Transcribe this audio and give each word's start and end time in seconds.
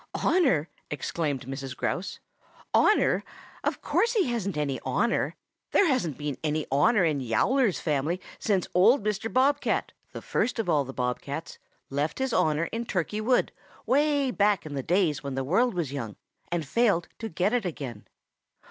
"Honor!" 0.15 0.67
exclaimed 0.89 1.45
Mrs. 1.45 1.77
Grouse. 1.77 2.19
"Honor! 2.73 3.23
Of 3.63 3.83
course 3.83 4.13
he 4.13 4.23
hasn't 4.25 4.57
any 4.57 4.79
honor. 4.83 5.35
There 5.73 5.85
hasn't 5.85 6.17
been 6.17 6.37
any 6.43 6.65
honor 6.71 7.05
in 7.05 7.19
Yowler's 7.19 7.79
family 7.79 8.19
since 8.39 8.65
old 8.73 9.03
Mr. 9.03 9.31
Bob 9.31 9.59
cat, 9.61 9.91
the 10.11 10.23
first 10.23 10.57
of 10.57 10.67
all 10.67 10.85
the 10.85 10.91
Bob 10.91 11.21
cats, 11.21 11.59
left 11.91 12.17
his 12.17 12.33
honor 12.33 12.63
in 12.71 12.85
Turkey 12.87 13.21
Wood, 13.21 13.51
way 13.85 14.31
back 14.31 14.65
in 14.65 14.73
the 14.73 14.81
days 14.81 15.21
when 15.21 15.35
the 15.35 15.43
world 15.43 15.75
was 15.75 15.93
young, 15.93 16.15
and 16.51 16.67
failed 16.67 17.07
to 17.19 17.29
get 17.29 17.53
it 17.53 17.63
again. 17.63 18.07